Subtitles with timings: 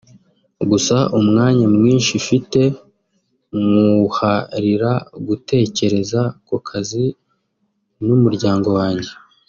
[0.69, 2.61] gusa umwanya mwinshi mfite
[3.67, 4.91] nywuharira
[5.27, 7.05] gutekereza ku kazi
[8.05, 9.11] n’umuryango wanjye